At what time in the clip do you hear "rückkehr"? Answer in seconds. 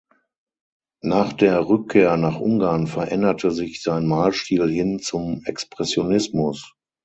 1.69-2.17